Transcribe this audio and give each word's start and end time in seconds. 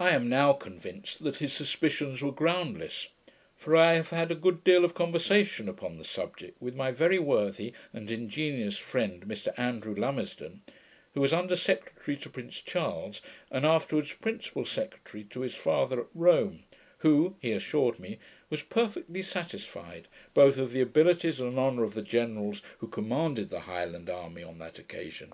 I 0.00 0.10
am 0.10 0.28
now 0.28 0.52
convinced 0.52 1.22
that 1.22 1.36
his 1.36 1.52
suspicions 1.52 2.22
were 2.22 2.32
groundless; 2.32 3.10
for 3.56 3.76
I 3.76 3.94
have 3.94 4.08
had 4.10 4.32
a 4.32 4.34
good 4.34 4.64
deal 4.64 4.84
of 4.84 4.96
conversation 4.96 5.68
upon 5.68 5.96
the 5.96 6.02
subject 6.04 6.60
with 6.60 6.74
my 6.74 6.90
very 6.90 7.20
worthy 7.20 7.72
and 7.92 8.10
ingenious 8.10 8.78
friend, 8.78 9.22
Mr 9.26 9.56
Andrew 9.56 9.94
Lumisden, 9.94 10.62
who 11.14 11.20
was 11.20 11.32
under 11.32 11.54
secretary 11.54 12.16
to 12.16 12.28
Prince 12.28 12.60
Charles, 12.60 13.20
and 13.48 13.64
afterwards 13.64 14.12
principal 14.12 14.64
secretary 14.64 15.22
to 15.30 15.42
his 15.42 15.54
father 15.54 16.00
at 16.00 16.06
Rome, 16.14 16.64
who, 16.98 17.36
he 17.40 17.52
assured 17.52 18.00
me, 18.00 18.18
was 18.50 18.62
perfectly 18.62 19.22
satisfied 19.22 20.08
both 20.34 20.58
of 20.58 20.72
the 20.72 20.80
abilities 20.80 21.38
and 21.38 21.56
honour 21.56 21.84
of 21.84 21.94
the 21.94 22.02
generals 22.02 22.60
who 22.78 22.88
commanded 22.88 23.50
the 23.50 23.60
highland 23.70 24.10
army 24.10 24.42
on 24.42 24.58
that 24.58 24.80
occasion. 24.80 25.32